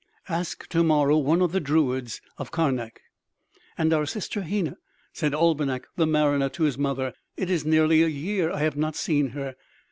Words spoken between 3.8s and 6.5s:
our sister Hena," said Albinik the mariner